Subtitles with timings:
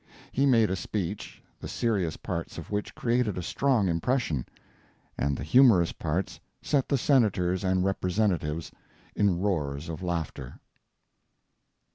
[0.31, 4.47] He made a speech, the serious parts of which created a strong impression,
[5.15, 8.71] and the humorous parts set the Senators and Representatives
[9.15, 10.59] in roars of laughter.